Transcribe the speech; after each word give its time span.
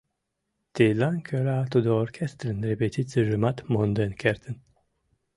Тидлан 0.75 1.17
кӧра 1.27 1.59
тудо 1.71 1.89
оркестрын 2.03 2.57
репетицийжымат 2.69 3.57
монден 3.71 4.11
кертын. 4.21 4.55